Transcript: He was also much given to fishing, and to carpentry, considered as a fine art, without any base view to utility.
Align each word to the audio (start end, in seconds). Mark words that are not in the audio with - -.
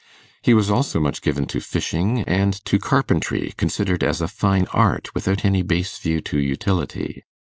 He 0.41 0.55
was 0.55 0.71
also 0.71 0.99
much 0.99 1.21
given 1.21 1.45
to 1.45 1.59
fishing, 1.59 2.21
and 2.23 2.53
to 2.65 2.79
carpentry, 2.79 3.53
considered 3.55 4.03
as 4.03 4.19
a 4.19 4.27
fine 4.27 4.65
art, 4.73 5.13
without 5.13 5.45
any 5.45 5.61
base 5.61 5.99
view 5.99 6.21
to 6.21 6.39
utility. 6.39 7.23